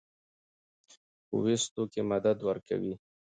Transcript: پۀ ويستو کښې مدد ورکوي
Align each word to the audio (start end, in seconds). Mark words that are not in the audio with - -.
پۀ 1.27 1.35
ويستو 1.43 1.81
کښې 1.91 2.01
مدد 2.11 2.37
ورکوي 2.47 2.93